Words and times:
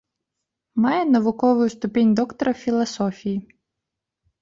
Мае 0.85 1.01
навуковую 1.17 1.69
ступень 1.77 2.17
доктара 2.23 2.51
філасофіі. 2.65 3.37